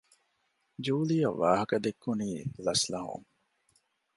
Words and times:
ޖޫލީއަށް 0.85 1.39
ވާހަކަދެއްކުނީ 1.41 2.29
ލަސްލަހުން 2.65 3.27